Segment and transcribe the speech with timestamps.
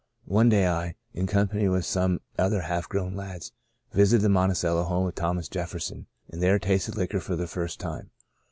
[0.25, 3.51] One day I, in company with some other half grown lads,
[3.91, 8.09] visited the Monticello home of Thomas Jefferson, and there tasted liquor for the first time.